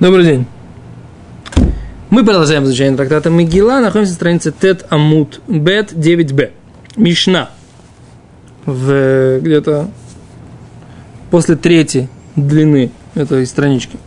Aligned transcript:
Добрый 0.00 0.24
день. 0.24 0.46
Мы 2.08 2.24
продолжаем 2.24 2.64
изучение 2.64 2.96
трактата 2.96 3.28
Мегила. 3.28 3.80
Находимся 3.80 4.12
на 4.12 4.16
странице 4.16 4.50
Тет 4.50 4.86
Амут 4.88 5.42
Бет 5.46 5.92
9Б. 5.92 6.52
Мишна. 6.96 7.50
В, 8.64 9.40
где-то 9.40 9.90
после 11.30 11.56
третьей 11.56 12.08
длины 12.34 12.92
этой 13.14 13.44
странички. 13.44 13.98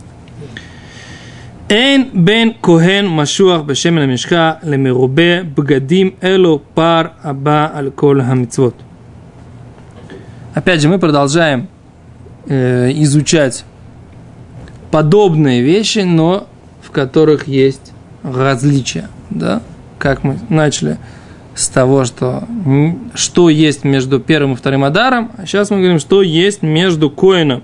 Эйн 1.70 2.10
бен 2.12 2.56
Кохен 2.56 3.08
машуах 3.08 3.64
бешемена 3.64 4.08
Мишка 4.08 4.58
лемирубе 4.64 5.44
бгадим 5.44 6.16
эло 6.22 6.58
пар 6.58 7.14
аба 7.22 7.72
аль 7.72 7.92
коль. 7.92 8.24
Опять 10.56 10.82
же, 10.82 10.90
мы 10.90 10.98
продолжаем 10.98 11.68
э, 12.48 12.90
изучать 12.96 13.64
подобные 14.94 15.64
вещи, 15.64 16.00
но 16.06 16.46
в 16.84 16.92
которых 16.92 17.48
есть 17.48 17.94
различия. 18.22 19.10
Да? 19.32 19.64
Как 19.98 20.24
мы 20.24 20.38
начали 20.50 21.00
с 21.56 21.68
того, 21.68 22.06
что, 22.06 22.48
что 23.16 23.50
есть 23.50 23.84
между 23.86 24.20
первым 24.20 24.54
и 24.54 24.56
вторым 24.56 24.84
Адаром, 24.84 25.32
а 25.36 25.48
сейчас 25.48 25.72
мы 25.72 25.78
говорим, 25.78 25.98
что 25.98 26.22
есть 26.22 26.62
между 26.62 27.10
Коином, 27.10 27.64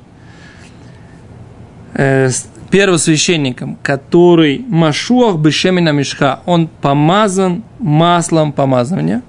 э, 1.93 2.31
первосвященником, 2.71 3.77
который 3.83 4.65
Машуах 4.67 5.37
Бешемина 5.37 5.89
Мишха, 5.89 6.39
он 6.47 6.67
помазан 6.67 7.63
маслом 7.77 8.53
помазывания. 8.53 9.21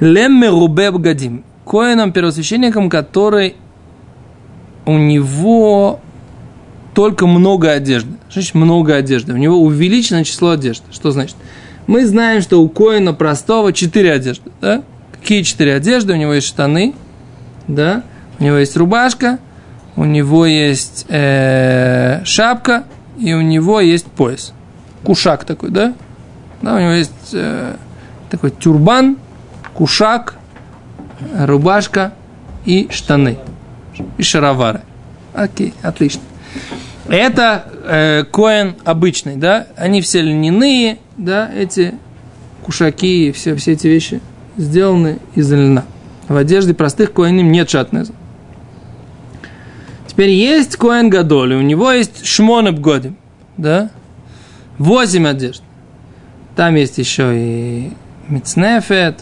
Лемме 0.00 0.48
Рубеб 0.48 0.94
Гадим, 0.94 1.44
Коином 1.66 2.12
первосвященником, 2.12 2.88
который 2.88 3.54
у 4.86 4.96
него 4.96 6.00
только 6.96 7.26
много 7.26 7.72
одежды. 7.72 8.12
Что 8.30 8.40
значит 8.40 8.54
много 8.54 8.94
одежды? 8.94 9.34
У 9.34 9.36
него 9.36 9.60
увеличено 9.60 10.24
число 10.24 10.52
одежды. 10.52 10.86
Что 10.92 11.10
значит? 11.10 11.36
Мы 11.86 12.06
знаем, 12.06 12.40
что 12.40 12.62
у 12.62 12.70
коина 12.70 13.12
простого 13.12 13.74
четыре 13.74 14.12
одежды. 14.12 14.50
Да? 14.62 14.82
Какие 15.12 15.42
четыре 15.42 15.74
одежды? 15.74 16.14
У 16.14 16.16
него 16.16 16.32
есть 16.32 16.46
штаны, 16.46 16.94
да? 17.68 18.02
у 18.38 18.44
него 18.44 18.56
есть 18.56 18.78
рубашка, 18.78 19.38
у 19.94 20.04
него 20.04 20.46
есть 20.46 21.04
э, 21.10 22.24
шапка 22.24 22.84
и 23.18 23.34
у 23.34 23.42
него 23.42 23.80
есть 23.80 24.06
пояс. 24.06 24.54
Кушак 25.04 25.44
такой, 25.44 25.68
да? 25.68 25.92
Да, 26.62 26.76
у 26.76 26.78
него 26.78 26.92
есть 26.92 27.12
э, 27.34 27.76
такой 28.30 28.52
тюрбан, 28.52 29.18
кушак, 29.74 30.36
рубашка 31.38 32.14
и 32.64 32.88
штаны. 32.90 33.36
И 34.16 34.22
шаровары. 34.22 34.80
Окей, 35.34 35.74
отлично. 35.82 36.22
Это 37.08 37.64
э, 37.84 38.24
коин 38.24 38.74
обычный, 38.84 39.36
да? 39.36 39.66
Они 39.76 40.00
все 40.00 40.22
льняные, 40.22 40.98
да, 41.16 41.50
эти 41.54 41.94
кушаки 42.64 43.28
и 43.28 43.32
все, 43.32 43.54
все 43.54 43.72
эти 43.72 43.86
вещи 43.86 44.20
сделаны 44.56 45.18
из 45.34 45.52
льна. 45.52 45.84
В 46.28 46.36
одежде 46.36 46.74
простых 46.74 47.12
коиним 47.12 47.52
нет 47.52 47.70
шатнеза. 47.70 48.12
Теперь 50.08 50.30
есть 50.30 50.76
коин 50.76 51.08
гадоль, 51.08 51.54
у 51.54 51.60
него 51.60 51.92
есть 51.92 52.26
шмонеб 52.26 52.80
годим, 52.80 53.16
да? 53.56 53.90
Восемь 54.78 55.28
одежд. 55.28 55.62
Там 56.56 56.74
есть 56.74 56.98
еще 56.98 57.32
и 57.34 57.92
мицнефет, 58.28 59.20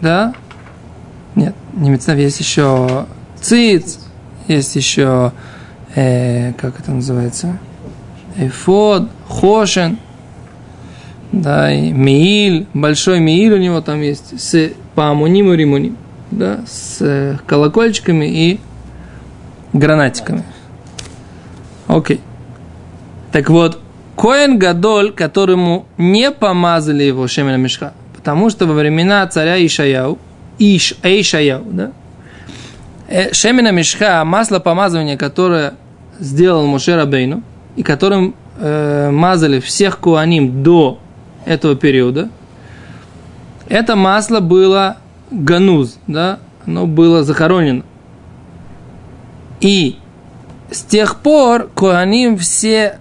да? 0.00 0.34
Нет, 1.36 1.54
не 1.74 1.90
мицнефет, 1.90 2.22
есть 2.22 2.40
еще 2.40 3.06
циц, 3.40 4.00
есть 4.48 4.74
еще 4.74 5.32
э, 5.94 6.52
как 6.54 6.80
это 6.80 6.92
называется, 6.92 7.58
эфод, 8.36 9.08
хошен, 9.28 9.98
да, 11.32 11.72
и 11.72 11.92
мииль, 11.92 12.66
большой 12.74 13.20
мииль 13.20 13.52
у 13.52 13.58
него 13.58 13.80
там 13.80 14.00
есть, 14.00 14.40
с 14.40 14.72
памуним 14.94 15.52
и 15.52 15.56
римуним, 15.56 15.96
да, 16.30 16.60
с 16.66 17.38
колокольчиками 17.46 18.26
и 18.26 18.60
гранатиками. 19.72 20.44
Окей. 21.86 22.20
Так 23.32 23.48
вот, 23.50 23.80
Коэн 24.16 24.58
Гадоль, 24.58 25.12
которому 25.12 25.86
не 25.96 26.30
помазали 26.30 27.04
его 27.04 27.26
Шемена 27.26 27.56
Мешха, 27.56 27.94
потому 28.16 28.50
что 28.50 28.66
во 28.66 28.74
времена 28.74 29.26
царя 29.28 29.64
Ишаяу, 29.64 30.18
Иш, 30.58 30.94
Эйшаяу, 31.02 31.64
да, 31.70 31.92
Шемина 33.32 33.72
мешха, 33.72 34.24
масло 34.24 34.60
помазывания, 34.60 35.16
которое 35.16 35.74
сделал 36.20 36.66
Моше 36.66 36.94
Рабейну, 36.94 37.42
и 37.74 37.82
которым 37.82 38.36
э, 38.58 39.10
мазали 39.10 39.58
всех 39.58 39.98
куаним 39.98 40.62
до 40.62 41.00
этого 41.44 41.74
периода, 41.74 42.28
это 43.68 43.96
масло 43.96 44.38
было 44.38 44.98
гануз, 45.32 45.98
да, 46.06 46.38
оно 46.66 46.86
было 46.86 47.24
захоронено. 47.24 47.82
И 49.60 49.96
с 50.70 50.82
тех 50.82 51.16
пор 51.16 51.68
куаним 51.74 52.36
все 52.36 52.98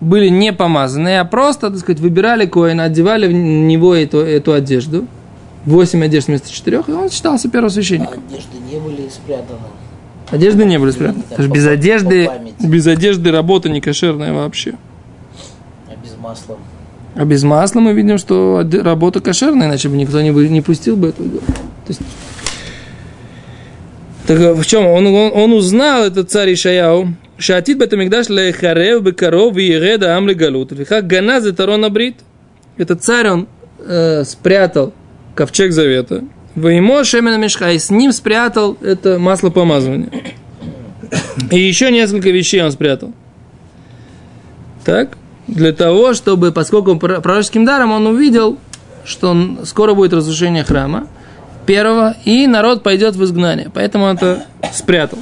были 0.00 0.28
не 0.28 0.52
помазаны, 0.52 1.18
а 1.18 1.24
просто, 1.24 1.70
так 1.70 1.78
сказать, 1.78 2.00
выбирали 2.00 2.46
коина, 2.46 2.84
одевали 2.84 3.28
в 3.28 3.32
него 3.32 3.94
эту, 3.94 4.18
эту 4.18 4.52
одежду– 4.54 5.06
8 5.66 6.04
одежд 6.04 6.28
вместо 6.28 6.50
4, 6.50 6.84
и 6.86 6.90
он 6.92 7.10
считался 7.10 7.48
первосвященником. 7.48 8.22
А 8.30 8.34
одежды 8.34 8.58
не 8.58 8.78
были 8.78 9.08
спрятаны. 9.08 9.58
Одежды 10.30 10.64
не 10.64 10.78
были 10.78 10.90
спрятаны. 10.92 11.22
Потому 11.28 11.48
что 11.48 11.54
без 11.54 11.66
одежды, 11.66 12.30
без 12.60 12.86
одежды 12.86 13.32
работа 13.32 13.68
не 13.68 13.80
кошерная 13.80 14.32
вообще. 14.32 14.74
А 15.88 15.96
без 16.02 16.16
масла? 16.16 16.56
А 17.16 17.24
без 17.24 17.42
масла 17.42 17.80
мы 17.80 17.92
видим, 17.94 18.18
что 18.18 18.64
работа 18.82 19.20
кошерная, 19.20 19.68
иначе 19.68 19.88
бы 19.88 19.96
никто 19.96 20.20
не, 20.20 20.30
не 20.30 20.60
пустил 20.60 20.96
бы 20.96 21.08
этого. 21.08 21.28
То 21.30 21.88
есть, 21.88 22.00
так 24.26 24.56
в 24.56 24.64
чем? 24.66 24.86
Он, 24.86 25.06
он, 25.06 25.32
он 25.34 25.52
узнал, 25.52 26.04
этот 26.04 26.30
царь 26.30 26.52
Ишаяу, 26.52 27.08
Шатит 27.38 27.78
Бетамикдаш 27.78 28.28
Лехарев 28.28 29.02
Бекаров 29.02 29.54
Виереда 29.54 30.16
Амли 30.16 30.34
Галут. 30.34 30.72
Ганаз 30.72 31.44
Тарон 31.54 31.84
Абрит. 31.84 32.16
Этот 32.76 33.02
царь, 33.02 33.28
он 33.28 33.48
э, 33.78 34.24
спрятал 34.24 34.92
ковчег 35.36 35.72
завета. 35.72 36.24
Воимо 36.56 37.04
Шемена 37.04 37.36
Мешха, 37.36 37.70
и 37.70 37.78
с 37.78 37.90
ним 37.90 38.12
спрятал 38.12 38.76
это 38.80 39.18
масло 39.18 39.50
помазывания. 39.50 40.08
И 41.50 41.60
еще 41.60 41.92
несколько 41.92 42.30
вещей 42.30 42.62
он 42.62 42.72
спрятал. 42.72 43.12
Так, 44.84 45.18
для 45.46 45.72
того, 45.72 46.14
чтобы, 46.14 46.52
поскольку 46.52 46.96
пророческим 46.96 47.64
даром 47.64 47.92
он 47.92 48.06
увидел, 48.06 48.58
что 49.04 49.58
скоро 49.64 49.94
будет 49.94 50.12
разрушение 50.12 50.64
храма, 50.64 51.06
первого, 51.66 52.16
и 52.24 52.46
народ 52.46 52.82
пойдет 52.82 53.16
в 53.16 53.24
изгнание. 53.24 53.70
Поэтому 53.72 54.06
он 54.06 54.16
это 54.16 54.46
спрятал. 54.72 55.18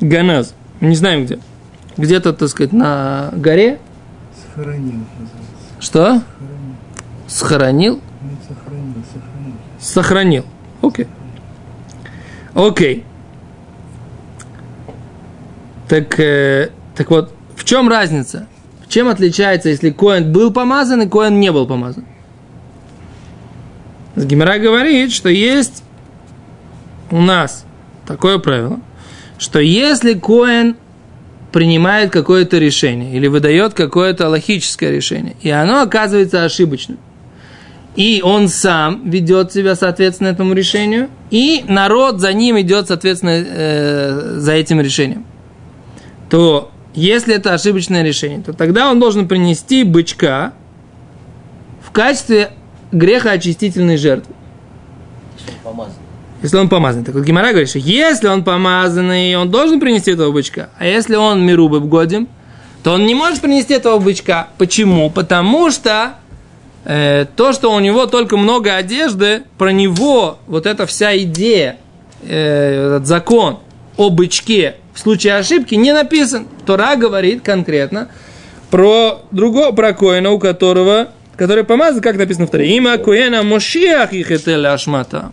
Ганаз. 0.00 0.54
Не 0.80 0.94
знаем 0.94 1.24
где. 1.24 1.38
Где-то, 1.96 2.32
так 2.32 2.48
сказать, 2.48 2.72
на 2.72 3.30
горе. 3.32 3.78
Схоронил. 4.52 5.04
Что? 5.78 6.22
Схоронил. 7.28 8.00
Схоронил? 8.00 8.00
Сохранил. 9.80 10.44
Окей. 10.82 11.06
Окей. 12.54 13.04
Так, 15.88 16.20
э, 16.20 16.70
так 16.94 17.10
вот, 17.10 17.32
в 17.56 17.64
чем 17.64 17.88
разница? 17.88 18.46
Чем 18.88 19.08
отличается, 19.08 19.68
если 19.68 19.90
Коэн 19.90 20.32
был 20.32 20.52
помазан 20.52 21.02
и 21.02 21.08
Коэн 21.08 21.40
не 21.40 21.50
был 21.50 21.66
помазан? 21.66 22.04
Гимера 24.16 24.58
говорит, 24.58 25.12
что 25.12 25.28
есть 25.28 25.82
у 27.10 27.20
нас 27.20 27.64
такое 28.06 28.38
правило, 28.38 28.80
что 29.38 29.60
если 29.60 30.14
Коэн 30.14 30.76
принимает 31.52 32.10
какое-то 32.10 32.58
решение 32.58 33.16
или 33.16 33.26
выдает 33.26 33.74
какое-то 33.74 34.28
логическое 34.28 34.90
решение, 34.92 35.36
и 35.40 35.50
оно 35.50 35.82
оказывается 35.82 36.44
ошибочным, 36.44 36.98
и 37.96 38.22
он 38.24 38.48
сам 38.48 39.08
ведет 39.08 39.52
себя 39.52 39.74
соответственно 39.74 40.28
этому 40.28 40.54
решению, 40.54 41.08
и 41.30 41.64
народ 41.68 42.20
за 42.20 42.32
ним 42.32 42.60
идет 42.60 42.88
соответственно 42.88 43.44
э, 43.46 44.34
за 44.38 44.52
этим 44.52 44.80
решением, 44.80 45.26
то 46.28 46.70
если 46.94 47.34
это 47.34 47.54
ошибочное 47.54 48.02
решение, 48.02 48.40
то 48.40 48.52
тогда 48.52 48.90
он 48.90 49.00
должен 49.00 49.28
принести 49.28 49.84
бычка 49.84 50.52
в 51.82 51.90
качестве 51.90 52.52
грехоочистительной 52.92 53.96
жертвы. 53.96 54.34
Если 55.38 56.56
он 56.56 56.68
помазан. 56.68 56.98
Если 56.98 57.00
он. 57.00 57.04
Так 57.04 57.14
вот 57.14 57.24
Гимара 57.24 57.50
говорит, 57.50 57.68
что 57.68 57.78
если 57.78 58.28
он 58.28 58.44
помазанный, 58.44 59.36
он 59.36 59.50
должен 59.50 59.80
принести 59.80 60.12
этого 60.12 60.32
бычка. 60.32 60.70
А 60.78 60.86
если 60.86 61.16
он 61.16 61.44
мирубы 61.44 61.80
годим, 61.80 62.28
то 62.82 62.92
он 62.92 63.06
не 63.06 63.14
может 63.14 63.40
принести 63.40 63.74
этого 63.74 63.98
бычка. 63.98 64.48
Почему? 64.56 65.10
Потому 65.10 65.70
что 65.70 66.14
э, 66.84 67.26
то, 67.36 67.52
что 67.52 67.72
у 67.72 67.80
него 67.80 68.06
только 68.06 68.36
много 68.36 68.76
одежды, 68.76 69.42
про 69.58 69.72
него 69.72 70.38
вот 70.46 70.66
эта 70.66 70.86
вся 70.86 71.16
идея, 71.18 71.78
э, 72.22 72.86
этот 72.86 73.06
закон 73.06 73.58
о 73.96 74.10
бычке 74.10 74.76
в 74.94 74.98
случае 74.98 75.36
ошибки 75.36 75.74
не 75.74 75.92
написан. 75.92 76.46
Тора 76.66 76.96
говорит 76.96 77.42
конкретно 77.42 78.08
про 78.70 79.22
другого, 79.30 79.72
про 79.72 79.92
Коина, 79.92 80.30
у 80.30 80.38
которого, 80.38 81.08
который 81.36 81.64
помазан, 81.64 82.00
как 82.00 82.16
написано 82.16 82.46
в 82.46 82.50
Торе. 82.50 82.76
Има 82.76 82.98
Коина 82.98 83.42
Мошиах 83.42 84.12
их 84.12 84.30
ашмата. 84.30 85.32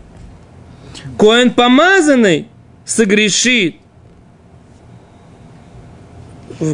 Коин 1.18 1.52
помазанный 1.52 2.48
согрешит, 2.86 3.76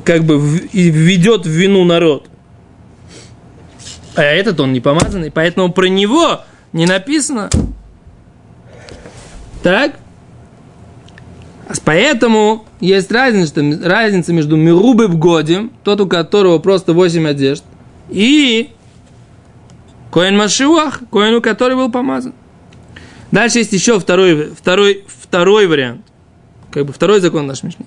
как 0.05 0.23
бы 0.23 0.39
введет 0.39 1.45
в 1.45 1.49
вину 1.49 1.83
народ. 1.83 2.29
А 4.15 4.21
этот 4.21 4.59
он 4.59 4.73
не 4.73 4.79
помазанный, 4.79 5.31
поэтому 5.31 5.71
про 5.71 5.87
него 5.87 6.41
не 6.71 6.85
написано. 6.85 7.49
Так? 9.63 9.95
Поэтому 11.85 12.65
есть 12.79 13.11
разница, 13.11 13.61
разница 13.83 14.33
между 14.33 14.55
Мирубы 14.55 15.07
в 15.07 15.17
Годим, 15.17 15.71
тот, 15.83 16.01
у 16.01 16.07
которого 16.07 16.59
просто 16.59 16.93
8 16.93 17.27
одежд, 17.27 17.63
и 18.09 18.71
Коэн 20.11 20.37
Машиуах, 20.37 21.01
Коэн, 21.11 21.35
у 21.35 21.41
которого 21.41 21.85
был 21.85 21.91
помазан. 21.91 22.33
Дальше 23.31 23.59
есть 23.59 23.73
еще 23.73 23.99
второй, 23.99 24.51
второй, 24.51 25.05
второй 25.07 25.65
вариант. 25.65 26.01
Как 26.69 26.85
бы 26.85 26.93
второй 26.93 27.19
закон 27.19 27.47
наш 27.47 27.63
Мишни. 27.63 27.85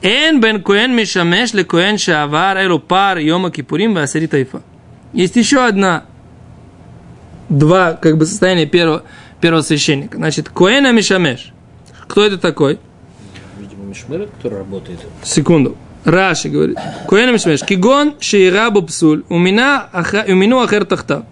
Эн 0.00 0.40
бен 0.40 0.62
Коэн 0.62 0.94
Мишамеш 0.94 1.52
ле 1.52 1.64
Коэн 1.64 1.98
Шаавар 1.98 2.56
Элу 2.58 2.78
Пар 2.78 3.18
Йома 3.18 3.50
Кипурим 3.50 3.94
Васари 3.94 4.26
Тайфа. 4.26 4.62
Есть 5.16 5.34
еще 5.36 5.64
одна, 5.64 6.04
два 7.48 7.94
как 7.94 8.18
бы 8.18 8.26
состояния 8.26 8.66
первого, 8.66 9.02
первого 9.40 9.62
священника. 9.62 10.18
Значит, 10.18 10.50
Коэна 10.50 10.92
Мишамеш. 10.92 11.54
Кто 12.06 12.22
это 12.22 12.36
такой? 12.36 12.78
Видимо, 13.58 13.84
Мишмер, 13.84 14.28
который 14.36 14.58
работает. 14.58 15.00
Секунду. 15.22 15.74
Раши 16.04 16.50
говорит. 16.50 16.76
Коэна 17.08 17.32
Мишамеш. 17.32 17.64
Кигон 17.64 18.16
Шейрабу 18.20 18.82
Псуль. 18.82 19.24
Умина 19.30 19.88
Умину 20.28 20.60
Ахер 20.60 20.84
Тахта. 20.84 21.24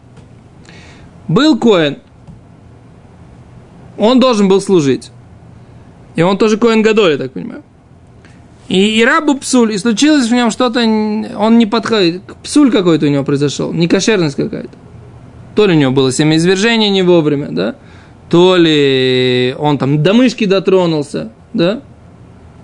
Был 1.29 1.59
Коэн. 1.59 1.99
Он 3.99 4.19
должен 4.19 4.49
был 4.49 4.63
служить. 4.63 5.11
И 6.17 6.23
он 6.23 6.39
тоже 6.39 6.57
Коэн 6.57 6.81
Гадоль, 6.81 7.13
я 7.13 7.19
так 7.19 7.33
понимаю. 7.33 7.63
И, 8.69 9.05
рабу 9.05 9.37
псуль, 9.37 9.73
и 9.73 9.79
случилось 9.79 10.27
в 10.29 10.33
нем 10.33 10.51
что-то, 10.51 10.81
он 10.81 11.59
не 11.59 11.67
подходит. 11.67 12.23
Псуль 12.43 12.71
какой-то 12.71 13.07
у 13.07 13.09
него 13.11 13.23
произошел, 13.23 13.73
некошерность 13.73 14.37
какая-то. 14.37 14.71
То 15.55 15.67
ли 15.67 15.75
у 15.75 15.79
него 15.79 15.93
было 15.93 16.11
семяизвержение 16.11 16.89
не 16.89 17.03
вовремя, 17.03 17.49
да? 17.51 17.77
То 18.31 18.57
ли 18.57 19.55
он 19.59 19.77
там 19.77 20.03
до 20.03 20.15
мышки 20.15 20.47
дотронулся, 20.47 21.31
да? 21.53 21.83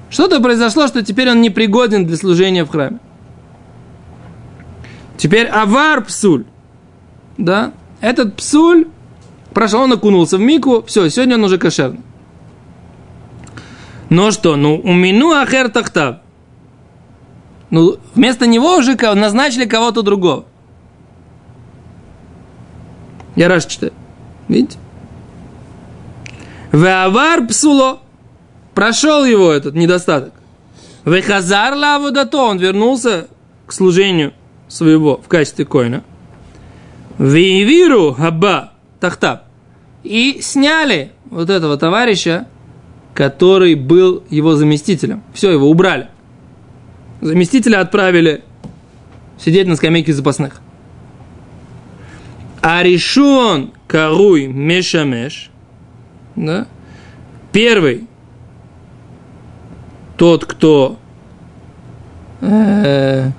Что-то 0.08 0.40
произошло, 0.40 0.88
что 0.88 1.04
теперь 1.04 1.30
он 1.30 1.40
не 1.40 1.50
пригоден 1.50 2.06
для 2.06 2.16
служения 2.16 2.64
в 2.64 2.70
храме. 2.70 2.98
Теперь 5.18 5.46
авар 5.46 6.02
псуль, 6.04 6.46
да? 7.36 7.72
Этот 8.00 8.36
псуль 8.36 8.86
прошел, 9.52 9.82
он 9.82 9.92
окунулся 9.92 10.38
в 10.38 10.40
мику, 10.40 10.82
все, 10.86 11.08
сегодня 11.10 11.34
он 11.36 11.44
уже 11.44 11.58
кошерный. 11.58 12.00
Но 14.10 14.32
что, 14.32 14.56
ну, 14.56 14.78
у 14.78 14.92
мину 14.92 15.32
ахер 15.32 15.70
тахтав. 15.70 16.16
Ну, 17.70 17.96
вместо 18.14 18.46
него 18.46 18.76
уже 18.76 18.96
назначили 19.14 19.64
кого-то 19.64 20.02
другого. 20.02 20.44
Я 23.36 23.48
раз 23.48 23.66
читаю. 23.66 23.92
Видите? 24.48 24.78
Веавар 26.72 27.46
псуло. 27.46 28.00
Прошел 28.74 29.24
его 29.24 29.52
этот 29.52 29.74
недостаток. 29.74 30.34
Вехазар 31.04 31.74
лавудато. 31.74 32.36
Он 32.36 32.58
вернулся 32.58 33.28
к 33.66 33.72
служению 33.72 34.32
своего 34.66 35.18
в 35.18 35.28
качестве 35.28 35.64
коина. 35.64 36.02
Вейвиру 37.18 38.14
хаба 38.14 38.72
тахтаб. 38.98 39.44
И 40.02 40.40
сняли 40.42 41.12
вот 41.26 41.48
этого 41.50 41.76
товарища 41.76 42.48
который 43.14 43.74
был 43.74 44.22
его 44.30 44.54
заместителем. 44.54 45.22
Все, 45.32 45.50
его 45.50 45.68
убрали. 45.68 46.08
Заместителя 47.20 47.80
отправили 47.80 48.42
сидеть 49.38 49.66
на 49.66 49.76
скамейке 49.76 50.12
запасных. 50.12 50.60
А 52.62 52.82
решен 52.82 53.72
каруй 53.86 54.46
мешамеш, 54.46 55.50
да? 56.36 56.66
первый, 57.52 58.06
тот, 60.16 60.44
кто 60.44 60.98
э, 62.42 63.30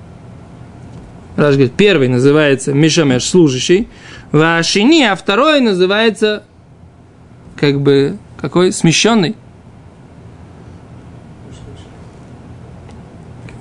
Раш 1.36 1.54
говорит, 1.54 1.72
первый 1.76 2.08
называется 2.08 2.72
Мишамеш, 2.72 3.24
служащий, 3.24 3.88
Вашини, 4.32 5.02
а 5.02 5.14
второй 5.14 5.60
называется 5.60 6.44
как 7.56 7.80
бы 7.80 8.18
какой 8.40 8.72
смещенный. 8.72 9.36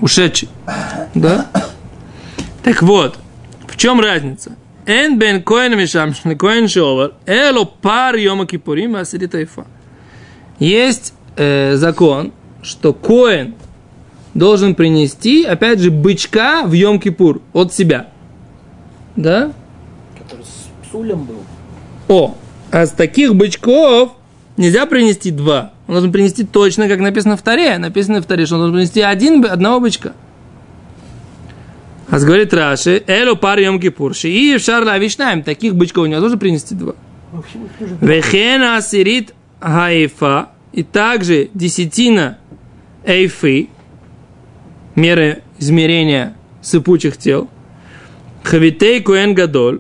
Ушедший. 0.01 0.49
Да? 1.15 1.47
Так 2.63 2.81
вот, 2.81 3.17
в 3.67 3.77
чем 3.77 4.01
разница? 4.01 4.55
Эн 4.85 5.17
бен 5.17 5.43
коэн 5.43 5.77
мишам 5.77 6.13
коэн 6.37 6.67
шовар, 6.67 7.13
эло 7.25 7.65
пар 7.65 8.15
йома 8.15 8.45
кипурим 8.45 8.95
асиритайфа. 8.95 9.65
Есть 10.59 11.13
э, 11.37 11.75
закон, 11.75 12.33
что 12.61 12.93
коэн 12.93 13.55
должен 14.33 14.75
принести, 14.75 15.43
опять 15.43 15.79
же, 15.79 15.91
бычка 15.91 16.63
в 16.65 16.73
Йом-Кипур 16.73 17.41
от 17.53 17.73
себя. 17.73 18.07
Да? 19.15 19.51
Который 20.17 20.45
с 20.45 20.87
псулем 20.87 21.23
был. 21.25 21.43
О, 22.07 22.35
а 22.71 22.85
с 22.85 22.91
таких 22.91 23.35
бычков 23.35 24.13
нельзя 24.57 24.85
принести 24.85 25.31
два. 25.31 25.73
Он 25.91 25.95
должен 25.95 26.13
принести 26.13 26.45
точно, 26.45 26.87
как 26.87 27.01
написано 27.01 27.35
в 27.35 27.41
Таре. 27.41 27.77
Написано 27.77 28.21
в 28.21 28.25
Таре, 28.25 28.45
что 28.45 28.55
он 28.55 28.61
должен 28.61 28.75
принести 28.75 29.01
один, 29.01 29.45
одного 29.45 29.81
бычка. 29.81 30.13
А 32.07 32.17
говорит 32.17 32.53
Раши, 32.53 33.03
Эло 33.07 33.35
пар 33.35 33.59
йом 33.59 33.77
кипур, 33.77 34.13
и 34.23 34.55
в 34.55 34.61
шарла 34.61 34.97
вишнаем, 34.97 35.43
таких 35.43 35.75
бычков 35.75 36.07
невозможно 36.07 36.37
принести 36.37 36.75
два. 36.75 36.93
Вехена 37.99 38.77
асирит 38.77 39.33
хаифа, 39.59 40.51
и 40.71 40.83
также 40.83 41.49
десятина 41.53 42.37
эйфы, 43.03 43.67
меры 44.95 45.43
измерения 45.59 46.35
сыпучих 46.61 47.17
тел, 47.17 47.49
хавитей 48.43 49.01
куэн 49.01 49.33
гадоль, 49.33 49.79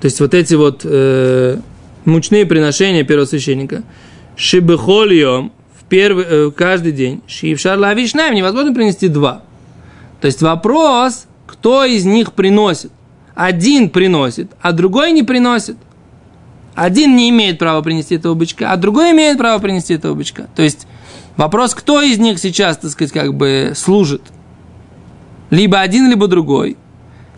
то 0.00 0.06
есть 0.06 0.20
вот 0.20 0.32
эти 0.32 0.54
вот 0.54 0.80
э, 0.84 1.58
мучные 2.06 2.46
приношения 2.46 3.04
первосвященника– 3.04 3.82
шибехольем 4.38 5.52
в 5.78 5.84
первый, 5.84 6.24
э, 6.26 6.50
каждый 6.52 6.92
день, 6.92 7.22
шившар 7.26 7.76
лавишнаем, 7.76 8.34
невозможно 8.34 8.72
принести 8.72 9.08
два. 9.08 9.42
То 10.20 10.26
есть 10.26 10.40
вопрос, 10.40 11.26
кто 11.46 11.84
из 11.84 12.06
них 12.06 12.32
приносит. 12.32 12.92
Один 13.34 13.90
приносит, 13.90 14.50
а 14.62 14.72
другой 14.72 15.12
не 15.12 15.22
приносит. 15.22 15.76
Один 16.74 17.16
не 17.16 17.28
имеет 17.30 17.58
права 17.58 17.82
принести 17.82 18.14
этого 18.14 18.34
бычка, 18.34 18.72
а 18.72 18.76
другой 18.76 19.10
имеет 19.10 19.38
право 19.38 19.58
принести 19.60 19.94
этого 19.94 20.14
бычка. 20.14 20.46
То 20.54 20.62
есть 20.62 20.86
вопрос, 21.36 21.74
кто 21.74 22.00
из 22.00 22.18
них 22.18 22.38
сейчас, 22.38 22.78
так 22.78 22.92
сказать, 22.92 23.12
как 23.12 23.34
бы 23.34 23.72
служит. 23.74 24.22
Либо 25.50 25.80
один, 25.80 26.08
либо 26.08 26.28
другой. 26.28 26.76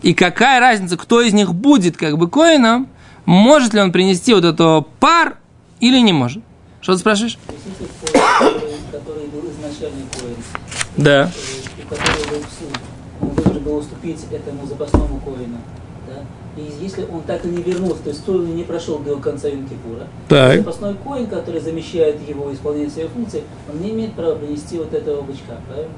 И 0.03 0.13
какая 0.13 0.59
разница, 0.59 0.97
кто 0.97 1.21
из 1.21 1.33
них 1.33 1.53
будет 1.55 1.97
как 1.97 2.17
бы 2.17 2.29
коином, 2.29 2.89
может 3.25 3.73
ли 3.73 3.79
он 3.79 3.91
принести 3.91 4.33
вот 4.33 4.43
этот 4.43 4.87
пар 4.99 5.37
или 5.79 5.99
не 5.99 6.13
может. 6.13 6.43
Что 6.81 6.93
ты 6.93 6.99
спрашиваешь? 6.99 7.37
Который 8.91 9.27
был 9.27 9.43
изначальный 9.51 10.05
коин. 10.19 10.35
Да. 10.97 11.31
И 11.77 11.81
который 11.83 12.29
был 12.29 12.39
псу. 12.45 12.65
Он 13.21 13.29
должен 13.35 13.63
был 13.63 13.75
уступить 13.77 14.19
этому 14.31 14.65
запасному 14.65 15.19
коину. 15.19 15.57
Да? 16.07 16.23
И 16.57 16.73
если 16.81 17.03
он 17.05 17.21
так 17.21 17.45
и 17.45 17.49
не 17.49 17.61
вернулся, 17.61 18.01
то 18.03 18.09
есть 18.09 18.27
он 18.27 18.55
не 18.55 18.63
прошел 18.63 18.97
до 18.99 19.15
конца 19.17 19.47
Юнкипура, 19.47 20.07
Так. 20.27 20.57
запасной 20.57 20.95
коин, 20.95 21.27
который 21.27 21.61
замещает 21.61 22.27
его 22.27 22.51
исполнение 22.51 22.89
своей 22.89 23.07
функции, 23.07 23.43
он 23.71 23.79
не 23.81 23.91
имеет 23.91 24.13
права 24.13 24.35
принести 24.35 24.77
вот 24.79 24.91
этого 24.93 25.21
бычка, 25.21 25.61
правильно? 25.67 25.93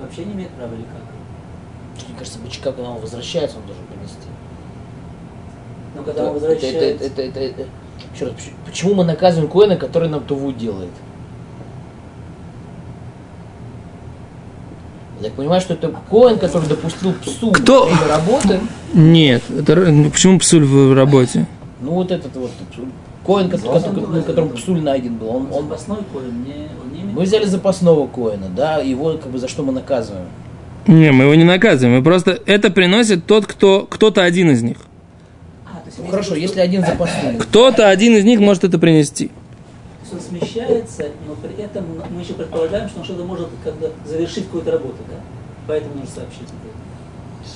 Вообще 0.00 0.24
не 0.26 0.32
имеет 0.34 0.50
права 0.50 0.72
или 0.74 0.82
как? 0.82 2.06
Мне 2.08 2.18
кажется, 2.18 2.38
бычка, 2.38 2.70
когда 2.72 2.90
он 2.90 3.00
возвращается, 3.00 3.56
он 3.56 3.66
должен 3.66 3.84
принести. 3.86 4.28
Но 5.96 6.02
когда 6.02 6.22
он 6.30 6.36
Это- 6.36 6.46
возвращается... 6.46 6.78
Это, 6.84 7.04
это, 7.06 7.22
это, 7.22 7.40
это- 7.40 7.66
Еще 8.14 8.24
раз, 8.26 8.34
поч- 8.34 8.52
почему 8.66 8.94
мы 8.94 9.04
наказываем 9.04 9.50
Коэна, 9.50 9.76
который 9.76 10.08
нам 10.08 10.22
туву 10.22 10.52
делает? 10.52 10.90
Я 15.20 15.28
так 15.28 15.34
понимаю, 15.36 15.60
что 15.60 15.74
это 15.74 15.88
Коэн, 16.10 16.38
который 16.38 16.68
допустил 16.68 17.12
псу 17.14 17.52
Кто? 17.52 17.86
время 17.86 18.08
работы. 18.08 18.60
Нет, 18.92 19.42
это 19.56 19.76
ну, 19.76 20.10
почему 20.10 20.38
псуль 20.40 20.64
в 20.64 20.94
работе? 20.94 21.46
Ну 21.80 21.92
вот 21.92 22.10
этот 22.10 22.34
вот. 22.36 22.50
Коин, 23.24 23.48
который, 23.48 23.80
который- 23.80 24.16
на 24.16 24.22
котором 24.22 24.48
псуль 24.50 24.80
найден 24.80 25.14
был, 25.14 25.28
он, 25.28 25.46
он, 25.52 25.64
запасной 25.64 25.98
коин, 26.12 26.42
не, 26.44 26.66
он 26.82 26.92
не 27.06 27.12
мы 27.12 27.22
взяли 27.22 27.44
запасного 27.44 28.08
коина, 28.08 28.48
да, 28.48 28.78
его 28.78 29.10
как 29.12 29.30
бы 29.30 29.38
за 29.38 29.46
что 29.46 29.62
мы 29.62 29.72
наказываем? 29.72 30.26
Не, 30.88 31.12
мы 31.12 31.24
его 31.24 31.34
не 31.36 31.44
наказываем. 31.44 31.98
Мы 31.98 32.02
просто 32.02 32.40
это 32.46 32.70
приносит 32.70 33.24
тот, 33.26 33.46
кто 33.46 33.86
кто-то 33.88 34.24
один 34.24 34.50
из 34.50 34.62
них. 34.62 34.78
Ну 35.98 36.06
хорошо, 36.08 36.34
если 36.34 36.60
один 36.60 36.84
запасной. 36.84 37.36
Кто-то 37.38 37.88
один 37.88 38.16
из 38.16 38.24
них 38.24 38.40
может 38.40 38.64
это 38.64 38.78
принести. 38.78 39.30
он 40.12 40.20
смещается, 40.20 41.08
но 41.26 41.34
при 41.34 41.62
этом 41.62 41.84
мы 42.10 42.20
еще 42.20 42.34
предполагаем, 42.34 42.88
что 42.88 43.00
он 43.00 43.04
что-то 43.04 43.24
может 43.24 43.48
как 43.64 43.74
бы 43.76 43.92
завершить 44.06 44.46
какую-то 44.46 44.72
работу, 44.72 44.98
да? 45.08 45.16
Поэтому 45.66 45.94
нужно 45.94 46.10
сообщить. 46.10 46.48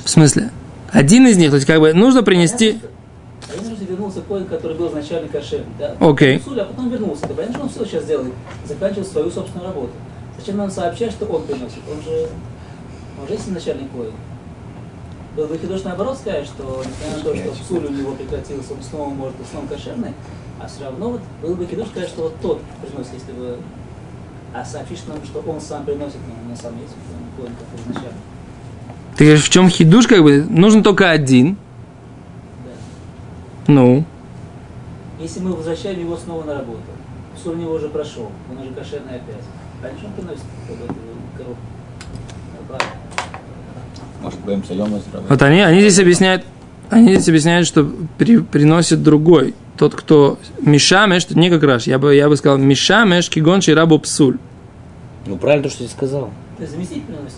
В 0.05 0.09
смысле? 0.09 0.50
Один 0.90 1.26
из 1.26 1.37
них, 1.37 1.50
то 1.50 1.57
есть 1.57 1.66
как 1.66 1.81
бы 1.81 1.93
нужно 1.93 2.23
принести... 2.23 2.78
Понятно, 3.49 3.76
что 3.76 3.85
вернулся 3.85 4.21
коин, 4.23 4.47
который 4.47 4.76
был 4.76 4.88
изначально 4.88 5.28
кошерный, 5.28 5.66
да? 5.78 5.97
Окей. 6.00 6.38
Псуль, 6.38 6.61
а 6.61 6.64
потом 6.64 6.90
вернулся. 6.90 7.23
Да 7.28 7.35
понятно, 7.35 7.55
что 7.55 7.62
он 7.62 7.69
все 7.69 7.85
сейчас 7.85 8.05
делает, 8.07 8.33
заканчивает 8.66 9.09
свою 9.09 9.31
собственную 9.31 9.69
работу. 9.69 9.93
Зачем 10.38 10.57
нам 10.57 10.71
сообщать, 10.71 11.12
что 11.12 11.26
он 11.26 11.45
приносит? 11.45 11.78
Он 11.90 12.02
же, 12.02 12.28
он 13.21 13.28
же 13.28 13.35
есть 13.35 13.49
изначальный 13.49 13.88
коин. 13.88 14.12
Было 15.37 15.49
бы 15.49 15.59
художественно 15.59 15.95
наоборот 15.95 16.19
сказать, 16.19 16.47
что 16.47 16.83
несмотря 16.83 17.16
на 17.19 17.23
то, 17.23 17.37
что 17.37 17.62
псуль 17.62 17.85
у 17.85 17.90
него 17.90 18.12
прекратился, 18.12 18.73
он 18.73 18.83
снова 18.83 19.11
может 19.11 19.37
быть 19.37 19.47
снова 19.47 19.66
кошерный, 19.66 20.14
а 20.59 20.66
все 20.66 20.85
равно 20.85 21.11
вот 21.11 21.21
было 21.43 21.55
бы 21.55 21.66
художественно 21.66 21.90
сказать, 21.90 22.09
что 22.09 22.23
вот 22.23 22.40
тот 22.40 22.62
приносит, 22.81 23.12
если 23.12 23.33
бы... 23.33 23.59
А 24.55 24.64
сообщить 24.64 25.07
нам, 25.07 25.23
что 25.25 25.40
он 25.40 25.61
сам 25.61 25.85
приносит, 25.85 26.16
но 26.26 26.50
на 26.50 26.57
самом 26.57 26.78
деле 26.78 26.88
коин, 27.37 27.52
как 27.55 27.81
изначально. 27.81 28.19
Ты 29.16 29.25
говоришь, 29.25 29.45
в 29.45 29.50
чем 29.50 29.69
хидуш, 29.69 30.07
как 30.07 30.23
бы, 30.23 30.43
нужен 30.49 30.83
только 30.83 31.11
один. 31.11 31.59
Да. 32.64 33.73
Ну, 33.73 34.05
Если 35.21 35.40
мы 35.40 35.52
возвращаем 35.52 36.00
его 36.00 36.16
снова 36.16 36.45
на 36.45 36.55
работу, 36.55 36.81
псуль 37.35 37.57
у 37.57 37.59
него 37.59 37.73
уже 37.73 37.90
прошел, 37.90 38.31
он 38.50 38.59
уже 38.59 38.71
кошерный 38.71 39.16
опять. 39.16 39.45
Раньше 39.83 40.07
он 40.07 40.12
приносит 40.12 40.45
коробку. 41.37 41.57
Да, 42.71 42.78
Может, 42.78 42.78
будем 42.78 42.87
сойдем 43.43 44.15
сразу. 44.15 44.15
Вот 45.28 45.42
они, 45.42 45.61
они 45.61 45.80
здесь 45.80 45.99
объясняют, 45.99 46.45
они 46.90 47.14
здесь 47.14 47.28
объясняют, 47.28 47.66
что 47.66 47.90
при- 48.18 48.38
приносит 48.38 49.02
другой. 49.02 49.54
Тот, 49.76 49.95
кто 49.95 50.38
мишамеш, 50.61 51.23
что 51.23 51.38
не 51.38 51.50
как 51.50 51.62
раш. 51.62 51.87
Я 51.87 51.99
бы, 51.99 52.14
я 52.14 52.28
бы 52.28 52.37
сказал, 52.37 52.59
мишамеш 52.59 53.28
кигон 53.28 53.61
рабу 53.68 53.99
псуль. 53.99 54.38
Ну 55.26 55.37
правильно 55.37 55.64
то, 55.64 55.71
что 55.71 55.85
ты 55.85 55.90
сказал. 55.90 56.30
Заместитель 56.59 57.02
приносит. 57.02 57.37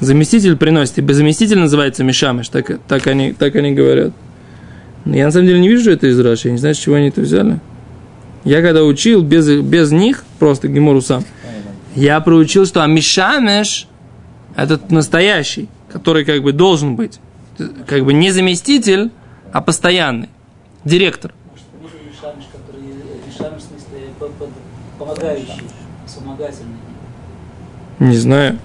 Заместитель 0.00 0.56
приносит, 0.56 0.98
ибо 0.98 1.14
заместитель 1.14 1.58
называется 1.58 2.04
мишамеш, 2.04 2.48
так, 2.48 2.78
так, 2.86 3.06
они, 3.06 3.32
так 3.32 3.54
они 3.56 3.72
говорят. 3.72 4.12
Но 5.04 5.16
я 5.16 5.26
на 5.26 5.30
самом 5.30 5.46
деле 5.46 5.60
не 5.60 5.68
вижу 5.68 5.90
это 5.90 6.06
из 6.06 6.18
Раши, 6.18 6.48
я 6.48 6.52
не 6.52 6.58
знаю, 6.58 6.74
с 6.74 6.78
чего 6.78 6.96
они 6.96 7.08
это 7.08 7.20
взяли. 7.20 7.60
Я 8.44 8.60
когда 8.60 8.84
учил 8.84 9.22
без, 9.22 9.48
без 9.48 9.92
них, 9.92 10.24
просто 10.38 10.68
Гемору 10.68 11.00
сам, 11.00 11.24
я 11.94 12.20
проучил, 12.20 12.66
что 12.66 12.82
Амишамеш 12.82 13.86
этот 14.56 14.90
настоящий, 14.90 15.68
который 15.94 16.24
как 16.24 16.42
бы 16.42 16.52
должен 16.52 16.96
быть, 16.96 17.20
как 17.86 18.04
бы 18.04 18.12
не 18.12 18.32
заместитель, 18.32 19.12
а 19.52 19.60
постоянный, 19.60 20.28
директор. 20.84 21.32
Не 28.00 28.16
знаю. 28.16 28.58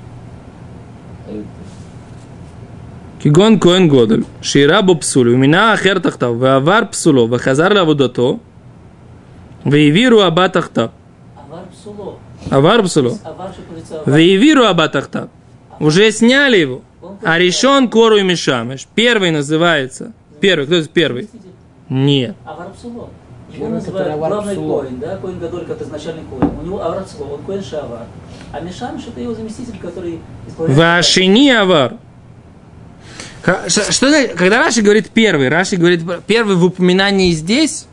Кигон 3.22 3.60
Коэн 3.60 3.88
Годоль, 3.88 4.26
Шира 4.42 4.82
Бобсулю, 4.82 5.38
Мина 5.38 5.74
Ахер 5.74 6.00
Тахтав, 6.00 6.36
Вавар 6.36 6.88
Псуло, 6.88 7.28
Вахазар 7.28 7.74
Лавудото, 7.74 8.40
Вейвиру 9.66 10.22
Аба 10.22 10.50
Тахтав. 10.50 10.92
Авар 11.38 11.66
Псуло. 11.72 12.18
Авар 12.50 12.82
Псуло. 12.84 13.18
Вейвиру 14.08 14.64
Аба 14.64 14.88
Тахтав. 14.88 15.30
Уже 15.80 16.12
сняли 16.12 16.58
его. 16.58 16.82
А 17.24 17.38
решен 17.38 17.90
кору 17.90 18.18
и 18.18 18.24
мишамеш. 18.24 18.88
Первый 18.96 19.32
называется. 19.32 20.14
Первый, 20.40 20.66
кто 20.66 20.76
это 20.76 20.90
первый? 20.90 21.30
Нет. 21.90 22.36
Авар 22.46 22.70
псуло. 22.72 23.10
Его 23.52 23.66
Первый, 23.66 23.74
называют 23.74 24.08
который 24.08 24.18
главный 24.18 24.56
коин, 24.56 25.00
да, 25.00 25.18
коин 25.18 25.40
Гадоль, 25.40 25.66
как 25.66 25.82
изначальный 25.82 26.24
коин. 26.30 26.52
У 26.62 26.66
него 26.66 26.84
авар 26.84 27.04
он 27.20 27.44
коин 27.44 27.64
шавар. 27.64 28.06
А 28.52 28.60
Мишамиш 28.60 29.08
это 29.08 29.20
его 29.20 29.34
заместитель, 29.34 29.78
который 29.80 30.20
исполняет... 30.48 30.78
Вашини 30.78 31.50
авар. 31.50 31.96
Что, 33.68 34.28
когда 34.36 34.60
Раши 34.60 34.82
говорит 34.82 35.10
первый, 35.10 35.50
Раши 35.50 35.78
говорит 35.78 36.04
первый 36.28 36.56
в 36.56 36.66
упоминании 36.66 37.32
здесь, 37.32 37.88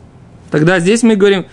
тогда 0.50 0.78
здесь 0.80 1.02
мы 1.02 1.16
говорим, 1.16 1.46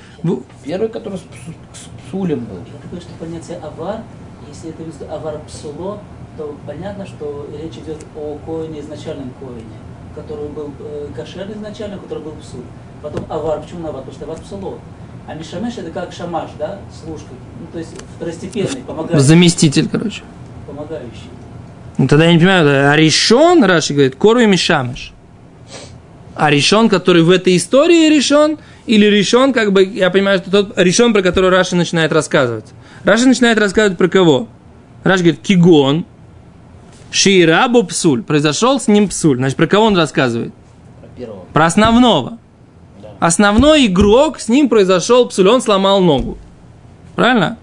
Первый, 0.63 0.89
который 0.89 1.17
с, 1.17 1.21
псу- 1.21 1.53
с 1.73 2.07
псулем 2.07 2.39
был. 2.45 2.57
Я 2.57 2.81
такое, 2.81 3.01
что 3.01 3.09
понятие 3.19 3.57
авар, 3.57 4.01
если 4.47 4.69
это 4.69 5.13
авар 5.13 5.39
псуло, 5.47 5.99
то 6.37 6.55
понятно, 6.65 7.05
что 7.05 7.47
речь 7.61 7.73
идет 7.73 7.97
о 8.15 8.37
коине, 8.45 8.79
изначальном 8.79 9.31
коине, 9.39 9.77
который 10.15 10.49
был 10.49 10.71
э, 10.79 11.07
кошерный 11.15 11.55
изначально, 11.55 11.97
который 11.97 12.23
был 12.23 12.33
псуль. 12.33 12.63
Потом 13.01 13.25
авар, 13.29 13.61
почему 13.61 13.87
авар? 13.87 14.03
Потому 14.03 14.13
что 14.13 14.25
авар 14.25 14.39
псуло. 14.39 14.79
А 15.27 15.35
мишамеш 15.35 15.77
это 15.77 15.91
как 15.91 16.11
шамаш, 16.11 16.49
да, 16.59 16.79
служка. 17.03 17.29
Ну, 17.59 17.67
то 17.71 17.79
есть 17.79 17.91
второстепенный, 18.15 18.81
помогающий. 18.85 19.23
заместитель, 19.25 19.87
короче. 19.89 20.21
помогающий. 20.67 21.29
Ну, 21.97 22.07
тогда 22.07 22.25
я 22.25 22.33
не 22.33 22.39
понимаю, 22.39 22.91
а 22.91 22.95
решен, 22.95 23.63
Раши 23.63 23.93
говорит, 23.93 24.15
кору 24.15 24.39
и 24.39 24.45
мишамеш. 24.45 25.13
А 26.35 26.49
решен, 26.49 26.89
который 26.89 27.21
в 27.21 27.29
этой 27.29 27.55
истории 27.55 28.09
решен, 28.09 28.57
или 28.85 29.05
решен, 29.05 29.53
как 29.53 29.71
бы, 29.71 29.83
я 29.83 30.09
понимаю, 30.09 30.39
что 30.39 30.51
тот 30.51 30.77
решен, 30.77 31.13
про 31.13 31.21
который 31.21 31.51
Раши 31.51 31.75
начинает 31.75 32.11
рассказывать. 32.11 32.65
Раши 33.03 33.25
начинает 33.25 33.57
рассказывать 33.59 33.97
про 33.97 34.07
кого? 34.09 34.47
Раши 35.03 35.23
говорит, 35.23 35.41
кигон, 35.41 36.05
шиирабу 37.13 37.83
псуль. 37.83 38.23
Произошел 38.23 38.79
с 38.79 38.87
ним 38.87 39.07
псуль. 39.07 39.37
Значит, 39.37 39.55
про 39.55 39.67
кого 39.67 39.85
он 39.85 39.95
рассказывает? 39.95 40.53
Про 40.99 41.07
первого. 41.09 41.45
Про 41.53 41.65
основного. 41.65 42.37
Да. 43.01 43.09
Основной 43.19 43.85
игрок, 43.85 44.39
с 44.39 44.49
ним 44.49 44.67
произошел 44.67 45.27
псуль, 45.27 45.47
он 45.47 45.61
сломал 45.61 46.01
ногу. 46.01 46.37
Правильно? 47.15 47.57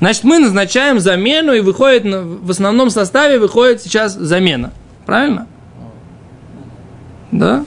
Значит, 0.00 0.24
мы 0.24 0.38
назначаем 0.38 0.98
замену, 0.98 1.52
и 1.52 1.60
выходит, 1.60 2.04
в 2.04 2.50
основном 2.50 2.90
составе 2.90 3.38
выходит 3.38 3.82
сейчас 3.82 4.14
замена. 4.14 4.72
Правильно? 5.04 5.46
Да? 7.30 7.64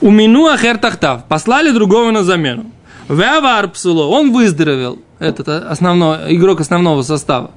Умину 0.00 0.46
ахер 0.46 0.78
тахтав. 0.78 1.24
Послали 1.24 1.70
другого 1.70 2.10
на 2.10 2.24
замену. 2.24 2.66
Веавар 3.08 3.68
псуло. 3.68 4.06
Он 4.06 4.32
выздоровел. 4.32 4.98
Этот 5.18 5.48
а, 5.48 5.68
основной, 5.70 6.34
игрок 6.36 6.60
основного 6.60 7.02
состава. 7.02 7.50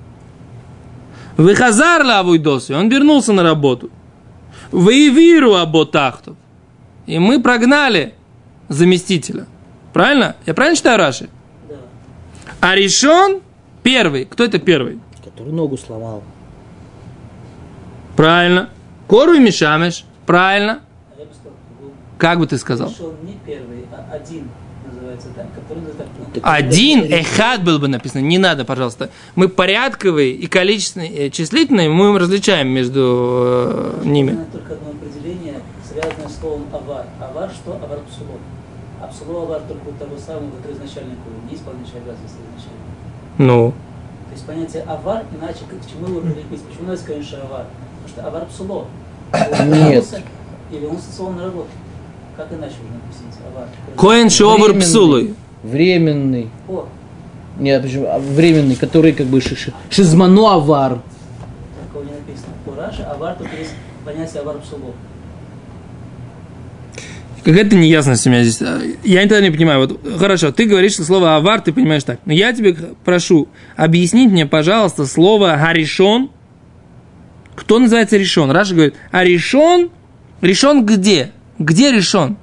Выхазар 1.41 2.03
лавуйдосы. 2.05 2.75
Он 2.75 2.89
вернулся 2.89 3.33
на 3.33 3.43
работу. 3.43 3.89
Выявиру 4.71 5.55
аботахтов. 5.55 6.37
И 7.07 7.19
мы 7.19 7.41
прогнали 7.41 8.13
заместителя. 8.69 9.47
Правильно? 9.91 10.35
Я 10.45 10.53
правильно 10.53 10.77
читаю 10.77 10.97
Раши? 10.97 11.29
Да. 11.67 11.75
А 12.61 12.75
решен 12.75 13.41
первый. 13.83 14.25
Кто 14.25 14.43
это 14.43 14.59
первый? 14.59 14.99
Который 15.23 15.51
ногу 15.51 15.77
сломал. 15.77 16.23
Правильно. 18.15 18.69
Кору 19.07 19.33
и 19.33 19.39
Мишамеш. 19.39 20.05
Правильно. 20.25 20.81
А 21.17 21.21
Как 22.17 22.39
бы 22.39 22.47
ты 22.47 22.57
сказал? 22.57 22.89
Пришел 22.89 23.15
не 23.23 23.37
первый, 23.45 23.85
а 23.91 24.13
один 24.13 24.47
называется, 25.15 25.27
да, 25.35 25.45
который 25.55 26.41
Один 26.43 27.03
эхад 27.11 27.63
был 27.63 27.79
бы 27.79 27.87
написано. 27.87 28.21
Не 28.21 28.37
надо, 28.37 28.65
пожалуйста. 28.65 29.09
Мы 29.35 29.49
порядковые 29.49 30.31
и 30.31 30.47
количественные, 30.47 31.27
и 31.27 31.31
числительные, 31.31 31.89
мы 31.89 32.17
различаем 32.17 32.69
между 32.69 34.01
э, 34.01 34.01
ними. 34.03 34.37
Только 34.51 34.73
одно 34.73 34.91
определение, 34.91 35.59
связанное 35.87 36.29
с 36.29 36.39
словом 36.39 36.65
авар. 36.73 37.05
Авар 37.19 37.51
что? 37.51 37.73
Авар 37.73 37.99
псуло. 38.09 38.37
А 39.01 39.07
псуло 39.07 39.43
авар 39.43 39.61
только 39.67 39.89
у 39.89 39.91
того 39.93 40.17
самого, 40.17 40.51
который 40.57 40.73
изначально 40.73 41.15
коин, 41.23 41.49
не 41.49 41.55
исполняющий 41.55 41.97
обязанности 41.97 42.37
изначально. 42.37 42.81
Ну. 43.37 43.73
То 44.29 44.33
есть 44.33 44.45
понятие 44.45 44.83
авар, 44.83 45.25
иначе 45.35 45.59
к 45.65 45.91
чему 45.91 46.07
его 46.07 46.21
прилепить? 46.21 46.61
Почему 46.61 46.87
у 46.87 46.91
нас 46.91 47.01
конечно 47.01 47.39
авар? 47.41 47.65
Потому 48.03 48.07
что 48.07 48.27
авар 48.27 48.45
псуло. 48.47 48.87
Он 49.33 49.69
Нет. 49.69 49.89
вернулся 49.89 50.21
И 50.71 50.77
вернулся 50.77 51.11
снова 51.11 51.31
на 51.33 51.43
работу. 51.45 51.69
Как 52.41 52.57
иначе 52.57 52.73
можно 52.81 52.99
объяснить 53.05 53.35
авар? 53.53 53.67
Коэн 53.97 54.29
Временный. 54.29 54.81
псулой. 54.81 55.33
Временный. 55.63 56.49
О, 56.67 56.87
Нет, 57.59 57.81
почему? 57.83 58.07
А 58.07 58.17
временный, 58.17 58.75
который 58.75 59.11
как 59.13 59.27
бы 59.27 59.39
ши- 59.41 59.55
ши- 59.55 59.73
шизману 59.91 60.47
авар. 60.47 60.99
такого 61.87 62.03
не 62.03 62.11
написано. 62.11 62.53
Раши 62.75 63.03
авар 63.03 63.35
только 63.35 63.55
есть 63.57 63.73
понятие 64.03 64.41
авар 64.41 64.57
псуло. 64.59 64.93
Какая-то 67.43 67.75
неясность 67.75 68.25
у 68.27 68.29
меня 68.29 68.43
здесь. 68.43 68.61
Я 69.03 69.21
тогда 69.21 69.41
не 69.41 69.49
понимаю. 69.51 69.79
Вот, 69.87 69.99
хорошо, 70.19 70.51
ты 70.51 70.65
говоришь, 70.65 70.93
что 70.93 71.03
слово 71.03 71.35
авар 71.35 71.61
ты 71.61 71.73
понимаешь 71.73 72.03
так. 72.03 72.19
Но 72.25 72.33
я 72.33 72.53
тебе 72.53 72.75
прошу 73.03 73.47
объяснить 73.75 74.31
мне, 74.31 74.45
пожалуйста, 74.45 75.05
слово 75.07 75.57
гаришон. 75.59 76.29
Кто 77.55 77.79
называется 77.79 78.17
решен? 78.17 78.49
Раша 78.51 78.73
говорит, 78.75 78.95
а 79.11 79.23
решен, 79.23 79.89
решен 80.41 80.85
где? 80.85 81.31
Где 81.61 81.91
решен? 81.91 82.37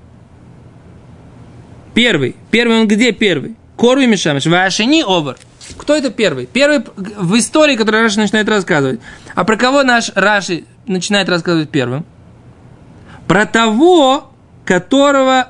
Первый. 1.92 2.36
Первый 2.52 2.80
он 2.80 2.86
где 2.86 3.10
первый? 3.10 3.56
Кору 3.76 4.00
и 4.00 4.06
Мишамеш. 4.06 4.46
Вашини 4.46 5.02
овар. 5.02 5.36
Кто 5.76 5.96
это 5.96 6.10
первый? 6.10 6.46
Первый 6.46 6.84
в 6.96 7.36
истории, 7.36 7.74
которую 7.74 8.04
Раши 8.04 8.20
начинает 8.20 8.48
рассказывать. 8.48 9.00
А 9.34 9.44
про 9.44 9.56
кого 9.56 9.82
наш 9.82 10.12
Раши 10.14 10.64
начинает 10.86 11.28
рассказывать 11.28 11.68
первым? 11.68 12.06
Про 13.26 13.44
того, 13.44 14.30
которого, 14.64 15.48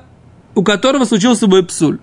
у 0.55 0.63
которого 0.63 1.05
случился 1.05 1.45
бы 1.45 1.61
псуль. 1.61 1.99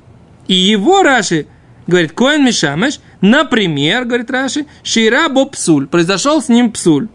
И 0.46 0.54
его 0.54 1.02
Раши 1.02 1.48
говорит, 1.88 2.12
Коэн 2.12 2.44
Мишамеш, 2.44 3.00
например, 3.20 4.04
говорит 4.04 4.30
Раши, 4.30 4.66
Шира 4.84 5.28
Бо 5.28 5.46
псуль. 5.46 5.88
Произошел 5.88 6.40
с 6.40 6.48
ним 6.48 6.70
псуль. 6.70 7.08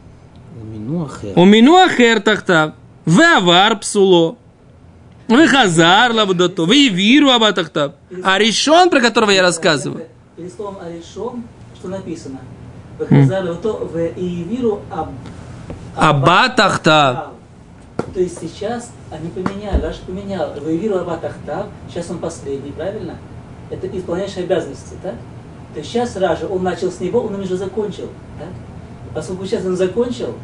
У 1.36 1.46
мину 1.46 1.78
ахер 1.78 2.20
тахтав. 2.20 2.74
Веавар 3.06 3.80
псуло. 3.80 4.38
Вехазар 5.38 6.14
лабудото. 6.14 6.66
Веевиру 6.66 7.30
абатахтав. 7.30 7.94
А 8.24 8.38
решен, 8.38 8.90
про 8.90 9.00
которого 9.02 9.32
я 9.32 9.42
рассказываю. 9.42 10.06
Перед 10.36 10.54
словом 10.54 10.78
Аришон, 10.84 11.44
что 11.76 11.88
написано? 11.90 12.40
Выхазали 12.98 13.54
то 13.56 13.74
в 13.74 13.98
Иевиру 13.98 14.82
аб... 14.90 15.10
Абатахтав. 15.96 17.32
То 18.14 18.20
есть 18.20 18.40
сейчас 18.40 18.92
они 19.12 19.30
поменяли, 19.30 19.82
Раш 19.82 19.98
поменял. 19.98 20.54
Выявил 20.60 21.00
Абатахтав, 21.00 21.68
сейчас 21.90 22.10
он 22.10 22.20
последний, 22.20 22.72
правильно? 22.72 23.18
Это 23.70 23.88
исполняющий 23.88 24.42
обязанности, 24.42 24.96
так? 25.02 25.16
То 25.74 25.80
есть 25.80 25.92
сейчас 25.92 26.16
Ража, 26.18 26.48
он 26.48 26.64
начал 26.64 26.92
с 26.92 27.00
него, 27.00 27.22
он 27.22 27.36
уже 27.40 27.56
закончил, 27.56 28.10
так? 28.38 28.50
Поскольку 29.14 29.46
сейчас 29.46 29.66
он 29.66 29.76
закончил, 29.76 30.36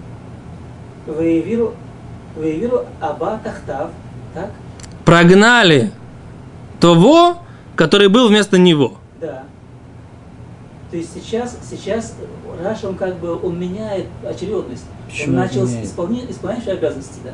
Выявил, 1.08 1.74
выявил 2.36 2.86
Абатахтав, 3.00 3.92
так? 4.34 4.52
Прогнали 5.08 5.92
того, 6.82 7.38
который 7.78 8.10
был 8.10 8.28
вместо 8.28 8.58
него. 8.58 8.98
Да. 9.22 9.46
То 10.92 10.98
есть 10.98 11.12
сейчас, 11.14 11.58
сейчас 11.72 12.14
Раша, 12.62 12.90
он 12.90 12.96
как 12.96 13.18
бы, 13.18 13.40
он 13.42 13.58
меняет 13.58 14.08
очередность. 14.30 14.84
Почему 15.10 15.30
он 15.30 15.36
начал 15.44 15.66
меняет? 15.66 15.86
исполняющей 15.86 16.74
обязанности, 16.74 17.20
да. 17.24 17.30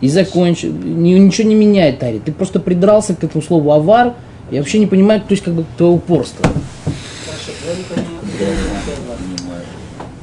И 0.00 0.08
закончил. 0.08 0.72
Ни- 0.72 1.18
ничего 1.18 1.48
не 1.48 1.56
меняет, 1.56 1.98
Тари. 1.98 2.20
Ты 2.20 2.30
просто 2.30 2.60
придрался 2.60 3.16
к 3.16 3.24
этому 3.24 3.42
слову 3.42 3.72
авар. 3.72 4.14
Я 4.52 4.60
вообще 4.60 4.78
не 4.78 4.86
понимаю, 4.86 5.20
то 5.20 5.32
есть 5.32 5.42
как 5.42 5.54
бы 5.54 5.64
твое 5.76 5.94
упорство. 5.94 6.46
Хорошо, 6.46 7.50
я 7.66 7.74
не 7.74 7.82
понимаю, 7.82 8.20
я 8.38 8.46
не 8.46 9.36
понимаю. 9.36 9.62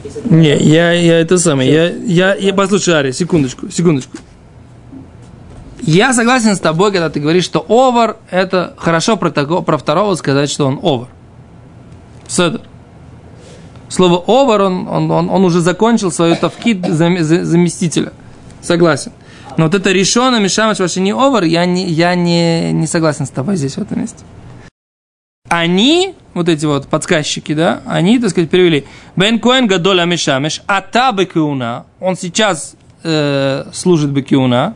Если 0.06 0.22
это 0.22 0.34
Не, 0.34 0.56
я, 0.56 0.94
я 0.94 1.20
это 1.20 1.38
самое. 1.38 1.70
Я, 1.70 1.90
я, 1.90 2.36
я, 2.36 2.54
послушай, 2.54 2.98
Ари, 2.98 3.12
секундочку, 3.12 3.70
секундочку. 3.70 4.16
Я 5.82 6.14
согласен 6.14 6.56
с 6.56 6.60
тобой, 6.60 6.92
когда 6.92 7.10
ты 7.10 7.20
говоришь, 7.20 7.44
что 7.44 7.66
овар 7.68 8.18
это 8.30 8.76
хорошо 8.78 9.18
про, 9.18 9.32
такого, 9.32 9.62
про 9.62 9.78
второго 9.78 10.16
сказать, 10.16 10.50
что 10.50 10.68
он 10.68 10.80
овар. 10.82 11.08
Седер. 12.28 12.62
Слово 13.90 14.24
овар, 14.28 14.62
он, 14.62 14.88
он, 14.88 15.12
он, 15.12 15.30
он 15.30 15.44
уже 15.44 15.60
закончил 15.60 16.12
свою 16.12 16.36
тавкид 16.36 16.86
зам- 16.86 17.20
за- 17.22 17.44
заместителя. 17.44 18.14
Согласен. 18.62 19.12
Но 19.58 19.66
вот 19.66 19.74
это 19.74 19.92
решено, 19.92 20.40
Мишамаш 20.40 20.80
вообще 20.80 21.02
не 21.02 21.12
овар, 21.12 21.44
я, 21.44 21.66
не, 21.66 21.86
я 21.86 22.16
не, 22.16 22.72
не 22.72 22.88
согласен 22.88 23.26
с 23.26 23.32
тобой 23.32 23.58
здесь 23.58 23.74
в 23.76 23.82
этом 23.82 24.00
месте. 24.00 24.24
Они, 25.50 26.16
вот 26.34 26.48
эти 26.48 26.66
вот 26.66 26.88
подсказчики, 26.88 27.54
да, 27.54 27.82
они, 27.86 28.18
так 28.20 28.30
сказать, 28.30 28.50
перевели. 28.50 28.86
Бен 29.18 29.40
Коэн 29.40 29.68
Гадоль 29.68 30.00
Амишамеш, 30.00 30.62
а 30.68 30.80
та 30.80 31.12
Бекиуна, 31.12 31.86
он 32.00 32.16
сейчас 32.16 32.76
э, 33.04 33.66
служит 33.74 34.12
Бекиуна, 34.12 34.76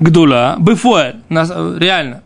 Гдула, 0.00 0.56
Бефуэль, 0.58 1.16
нас- 1.30 1.50
реально. 1.80 2.16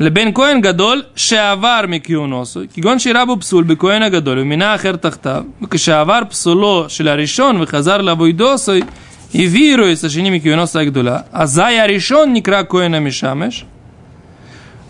לבין 0.00 0.34
כהן 0.34 0.60
גדול 0.60 1.02
שעבר 1.16 1.80
מכהונוסו, 1.88 2.60
כגון 2.74 2.98
שירה 2.98 3.22
פסול 3.40 3.64
בכהן 3.64 4.02
הגדול 4.02 4.38
ומינה 4.38 4.74
אחר 4.74 4.96
תחתיו, 4.96 5.42
וכשעבר 5.62 6.20
פסולו 6.30 6.84
של 6.88 7.08
הראשון 7.08 7.62
וחזר 7.62 8.00
לאבוידוסו, 8.00 8.72
העבירו 9.34 9.82
את 9.92 10.04
השני 10.04 10.30
מכהונוסו 10.30 10.78
הגדולה, 10.78 11.18
אזי 11.32 11.62
הראשון 11.62 12.32
נקרא 12.32 12.62
כהן 12.68 12.94
המשמש, 12.94 13.64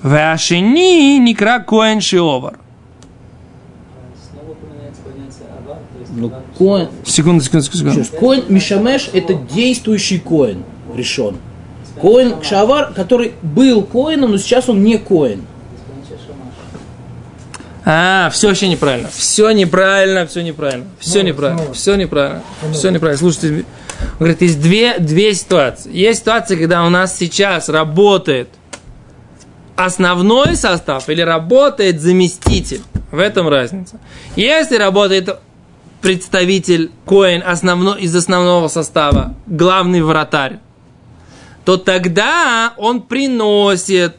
והשני 0.05 1.21
נקרא 1.25 1.57
כהן 1.67 2.01
שעובר. 2.01 2.49
Снова 2.49 2.55
упоминается 4.53 5.01
понятие 5.07 5.47
Аба, 5.59 5.75
то 5.93 5.99
есть 6.01 6.13
Ну, 6.17 6.27
Аба, 6.27 6.43
коэн, 6.59 6.89
Секунду, 7.05 7.45
секунду, 7.45 7.65
секунду. 7.65 7.91
Еще 7.91 7.99
раз, 8.01 8.11
Коэн 8.21 8.43
Мишамеш 8.49 9.11
это 9.13 9.35
действующий 9.35 10.19
коин 10.19 10.65
решен. 10.96 11.38
Коин 12.00 12.40
Кшавар, 12.40 12.94
который 12.94 13.34
был 13.42 13.84
коином, 13.84 14.32
но 14.32 14.38
сейчас 14.38 14.70
он 14.70 14.84
не 14.84 14.98
коин. 14.98 15.46
А, 17.84 18.30
все 18.32 18.48
вообще 18.48 18.68
неправильно. 18.68 19.10
Все 19.12 19.50
неправильно, 19.52 20.26
все 20.28 20.42
неправильно. 20.42 20.86
Все 21.00 21.22
неправильно. 21.22 21.74
Все 21.74 21.96
неправильно. 21.96 22.44
Все 22.74 22.90
неправильно. 22.90 23.18
Слушайте, 23.18 23.66
он 24.02 24.18
говорит, 24.20 24.42
есть 24.42 24.62
две, 24.62 25.00
две 25.00 25.34
ситуации. 25.34 25.92
Есть 25.96 26.20
ситуация, 26.20 26.58
когда 26.58 26.86
у 26.86 26.90
нас 26.90 27.18
сейчас 27.18 27.70
работает 27.70 28.50
основной 29.76 30.56
состав 30.56 31.10
или 31.10 31.22
работает 31.22 32.02
заместитель. 32.02 32.82
В 33.12 33.20
этом 33.20 33.50
разница. 33.50 34.00
Если 34.38 34.78
работает 34.78 35.36
представитель 36.02 36.92
Коин 37.06 37.44
основной, 37.46 38.00
из 38.02 38.16
основного 38.16 38.70
состава, 38.70 39.36
главный 39.48 40.02
вратарь, 40.02 40.60
то 41.66 41.78
тогда 41.78 42.74
он 42.78 43.02
приносит, 43.02 44.18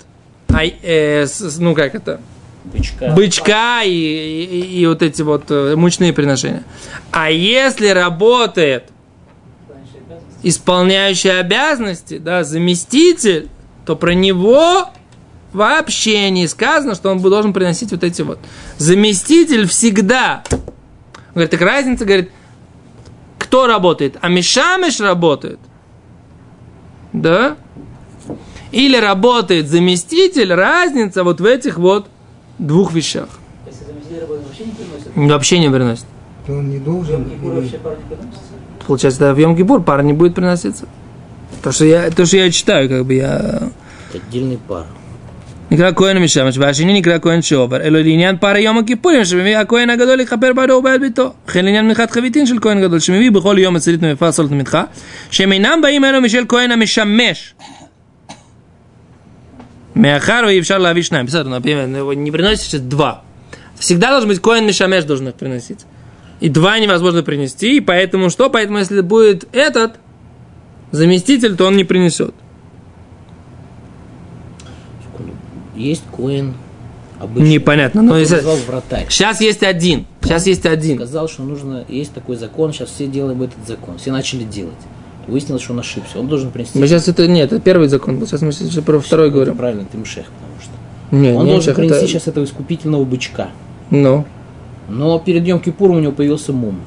э, 0.49 1.27
с- 1.27 1.59
ну 1.59 1.75
как 1.75 1.95
это, 1.95 2.21
Бычка. 2.65 3.13
бычка 3.15 3.83
и, 3.85 3.91
и- 3.91 4.81
и 4.81 4.87
вот 4.87 5.03
эти 5.03 5.23
вот 5.23 5.45
э, 5.51 5.75
мучные 5.77 6.13
приношения. 6.13 6.65
А 7.11 7.31
если 7.31 7.89
работает 7.89 8.85
Исполняющий 10.45 11.29
обязанности. 11.29 12.19
да, 12.19 12.43
заместитель, 12.43 13.49
то 13.87 13.95
про 13.95 14.13
него 14.13 14.89
вообще 15.53 16.31
не 16.31 16.49
сказано, 16.49 16.95
что 16.97 17.11
он 17.11 17.21
должен 17.21 17.53
приносить 17.53 17.93
вот 17.93 18.03
эти 18.03 18.23
вот. 18.23 18.41
Заместитель 18.79 19.69
всегда. 19.69 20.43
Он 20.51 20.61
Говорит, 21.35 21.51
так 21.51 21.61
разница, 21.61 22.05
говорит, 22.05 22.31
кто 23.39 23.67
работает? 23.69 24.17
А 24.21 24.29
Мишамеш 24.29 24.99
работает. 25.01 25.61
Да? 27.13 27.57
Или 28.71 28.97
работает 28.97 29.69
заместитель, 29.69 30.53
разница 30.55 31.25
вот 31.25 31.41
в 31.41 31.45
этих 31.45 31.79
вот 31.79 32.07
двух 32.59 32.93
вещах. 32.93 33.29
Если 33.67 33.85
заместитель 33.85 34.21
работает, 34.21 34.47
вообще 34.47 34.65
не 34.65 34.73
приносит. 34.73 35.17
Вообще 35.17 35.59
не 35.59 35.69
приносит. 35.71 36.05
То 36.47 36.53
он 36.55 36.71
не 36.71 36.79
должен. 36.79 37.25
Вообще 37.43 37.79
пара 37.79 37.97
не 37.97 38.17
приносится. 38.17 38.41
Получается, 38.87 39.21
да, 39.21 39.35
в 39.35 39.39
Йом 39.39 39.57
Кипур 39.57 39.83
пара 39.83 40.03
не 40.03 40.13
будет 40.13 40.35
приноситься. 40.35 40.87
То, 41.63 41.71
что 41.71 41.85
я, 41.85 42.11
то, 42.11 42.25
что 42.25 42.39
я 42.39 42.51
читаю, 42.51 42.89
как 42.89 43.05
бы 43.05 43.15
я... 43.15 43.71
Отдельный 44.13 44.59
пар. 44.59 44.87
נקרא 45.72 45.92
כהן 45.96 46.18
משמש, 46.18 46.58
והשני 46.58 46.94
נקרא 46.94 47.18
כהן 47.22 47.42
שעובר, 47.42 47.82
אלא 47.82 48.00
לעניין 48.00 48.38
פער 48.38 48.58
יום 48.58 48.78
הכיפורים 48.78 49.26
שמביא 49.26 49.58
הכהן 49.58 49.90
הגדול 49.90 50.20
לכפר 50.20 50.54
בעדו 50.54 50.74
ובעד 50.74 51.02
ביתו. 51.02 51.34
וכן 51.48 51.66
לעניין 51.66 51.88
מנחת 51.88 52.12
חביתין 52.12 52.46
של 52.46 52.60
כהן 52.62 52.82
גדול, 52.82 53.00
שמביא 53.00 53.32
בכל 53.32 53.56
יום 53.60 53.74
מצלית 53.74 54.02
ממפר 54.02 54.32
סולת 54.32 54.52
מנחה, 54.52 54.84
שהם 55.32 55.52
אינם 55.52 55.80
באים 55.82 56.06
אלו 56.06 56.22
משל 56.22 56.46
כהן 56.48 56.72
המשמש. 56.72 57.54
מאחר 59.96 60.42
ואי 60.46 60.60
אפשר 60.60 60.78
להביא 60.78 61.04
שניים, 61.04 61.26
בסדר, 61.26 61.50
например, 61.50 61.88
не 62.16 62.32
приносишь 62.32 62.68
сейчас 62.68 62.82
два. 62.82 63.14
Всегда 63.80 64.10
должен 64.12 64.30
быть 64.30 64.40
коин 64.40 64.66
мишамеш 64.66 65.04
должен 65.04 65.28
их 65.28 65.36
приносить. 65.36 65.86
И 66.40 66.50
два 66.50 66.78
невозможно 66.80 67.24
принести, 67.24 67.78
и 67.78 67.82
поэтому 67.82 68.30
что? 68.30 68.50
Поэтому 68.50 68.78
если 68.80 69.02
будет 69.02 69.48
этот 69.54 70.00
заместитель, 70.92 71.56
то 71.56 71.66
он 71.66 71.78
не 71.78 71.84
принесет. 71.84 72.34
Есть 75.83 76.05
коин 76.17 76.55
обычный. 77.21 77.49
Непонятно. 77.51 78.03
Но 78.03 78.13
который 78.13 78.21
если... 78.23 78.67
вратарь. 78.71 79.07
Сейчас 79.09 79.41
есть 79.41 79.63
один. 79.63 80.07
Сейчас 80.23 80.47
есть 80.47 80.67
один. 80.67 80.97
Сказал, 80.97 81.29
что 81.29 81.43
нужно, 81.43 81.85
есть 81.89 82.13
такой 82.13 82.37
закон, 82.37 82.73
сейчас 82.73 82.91
все 82.91 83.07
делаем 83.07 83.43
этот 83.43 83.59
закон. 83.67 83.99
Все 83.99 84.13
начали 84.13 84.45
делать. 84.45 84.75
Выяснилось, 85.27 85.63
что 85.63 85.73
он 85.73 85.81
ошибся. 85.81 86.19
Он 86.19 86.29
должен 86.29 86.51
принести. 86.51 86.79
Мы 86.79 86.87
сейчас 86.87 87.09
это 87.09 87.27
нет, 87.27 87.53
это 87.53 87.61
первый 87.61 87.89
закон 87.89 88.19
был. 88.19 88.27
Сейчас 88.27 88.43
мы 88.43 88.53
сейчас 88.53 88.83
про 88.85 89.01
второй 89.01 89.29
Это 89.29 89.35
говорим. 89.35 89.57
Правильно, 89.57 89.85
ты 89.91 89.99
мшех, 89.99 90.27
потому 90.27 90.61
что. 90.61 91.17
Не, 91.17 91.33
Он 91.33 91.45
не 91.45 91.53
должен 91.53 91.71
шах, 91.71 91.77
принести 91.77 91.99
это- 91.99 92.07
сейчас 92.09 92.27
этого 92.29 92.45
искупительного 92.45 93.05
бычка. 93.05 93.49
Ну, 93.91 94.25
Но 94.89 95.19
перед 95.19 95.47
Йом 95.47 95.61
Кипуром 95.61 95.97
у 95.97 96.01
него 96.01 96.13
появился 96.13 96.53
мум. 96.53 96.81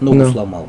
Ногу 0.00 0.18
Ну. 0.18 0.32
сломал. 0.32 0.66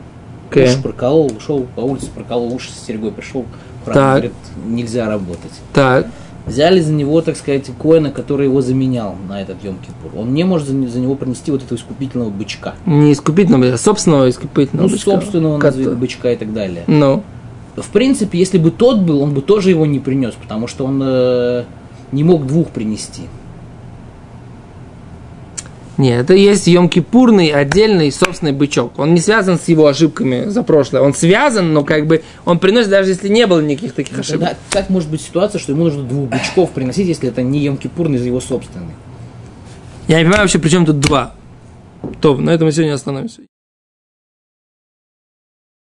окей. 0.50 0.66
Уши 0.68 0.82
проколол, 0.82 1.32
ушел 1.38 1.66
по 1.76 1.82
улице, 1.82 2.08
проколол 2.14 2.54
уши 2.54 2.70
с 2.72 2.86
серьгой, 2.86 3.12
пришел 3.12 3.46
храм, 3.86 3.94
Так. 3.94 4.10
говорит, 4.12 4.34
нельзя 4.66 5.08
работать. 5.08 5.52
Так, 5.74 6.08
Взяли 6.46 6.80
за 6.80 6.92
него, 6.92 7.22
так 7.22 7.38
сказать, 7.38 7.70
коина, 7.80 8.12
который 8.12 8.48
его 8.48 8.62
заменял 8.62 9.16
на 9.30 9.42
этот 9.42 9.64
Йом 9.64 9.78
Кипур. 9.78 10.20
Он 10.20 10.34
не 10.34 10.44
может 10.44 10.68
за, 10.68 10.74
не- 10.74 10.88
за 10.88 11.00
него 11.00 11.16
принести 11.16 11.52
вот 11.52 11.64
этого 11.64 11.78
искупительного 11.78 12.30
бычка. 12.30 12.74
не 12.86 13.14
искупительного, 13.14 13.74
а 13.74 13.78
собственного 13.78 14.30
искупительного. 14.30 14.88
Ну, 14.88 14.92
бычка. 14.94 15.12
собственного 15.12 15.58
назовет 15.58 15.98
бычка 15.98 16.32
и 16.32 16.36
так 16.36 16.54
далее. 16.54 16.84
Ну, 16.88 17.24
в 17.76 17.90
принципе, 17.90 18.38
если 18.40 18.58
бы 18.58 18.72
тот 18.72 19.00
был, 19.00 19.22
он 19.22 19.34
бы 19.34 19.42
тоже 19.42 19.70
его 19.70 19.86
не 19.86 20.00
принес, 20.00 20.34
потому 20.34 20.68
что 20.68 20.84
он 20.86 21.00
э, 21.04 21.64
не 22.12 22.24
мог 22.24 22.46
двух 22.48 22.70
принести. 22.70 23.24
Нет, 25.98 26.22
это 26.22 26.34
есть 26.34 26.68
Йом-Кипурный 26.68 27.52
отдельный 27.52 28.12
собственный 28.12 28.54
бычок. 28.54 28.98
Он 28.98 29.14
не 29.14 29.20
связан 29.20 29.60
с 29.60 29.68
его 29.68 29.88
ошибками 29.88 30.46
за 30.46 30.64
прошлое. 30.64 31.02
Он 31.02 31.14
связан, 31.14 31.74
но 31.74 31.84
как 31.84 32.08
бы 32.08 32.24
он 32.46 32.60
приносит, 32.60 32.90
даже 32.90 33.12
если 33.12 33.28
не 33.28 33.46
было 33.46 33.60
никаких 33.60 33.94
таких 33.94 34.18
ошибок. 34.18 34.50
Тогда 34.50 34.58
как 34.70 34.90
может 34.90 35.10
быть 35.10 35.22
ситуация, 35.22 35.60
что 35.60 35.74
ему 35.74 35.84
нужно 35.84 36.04
двух 36.04 36.30
бычков 36.30 36.72
приносить, 36.72 37.08
если 37.08 37.30
это 37.30 37.44
не 37.44 37.68
Йом-Кипурный 37.68 38.16
из 38.16 38.26
его 38.26 38.40
собственный? 38.40 38.94
Я 40.08 40.18
не 40.20 40.24
понимаю 40.24 40.44
вообще, 40.44 40.60
при 40.60 40.70
чем 40.70 40.86
тут 40.86 41.00
два. 41.00 41.36
То, 42.22 42.36
на 42.36 42.50
этом 42.52 42.68
мы 42.68 42.72
сегодня 42.72 42.94
остановимся. 42.94 43.42